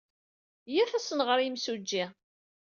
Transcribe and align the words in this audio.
Iyyat 0.69 0.91
ad 0.97 0.97
as-nɣer 1.03 1.37
i 1.39 1.43
yimsujji. 1.45 2.05